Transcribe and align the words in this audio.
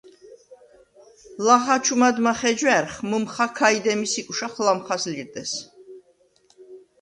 ლახა 1.45 1.77
ჩუ 1.83 1.95
მადმა 1.99 2.33
ხეჯვა̈რხ, 2.39 2.95
მჷმხა 3.09 3.45
ქაჲ 3.57 3.75
დემის 3.83 4.13
იკვშახ 4.19 4.53
ლამხას 4.65 5.03
ლირდეს. 5.11 5.51